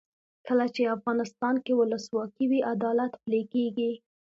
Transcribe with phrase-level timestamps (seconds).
[0.47, 3.91] کله چې افغانستان کې ولسواکي وي عدالت پلی کیږي.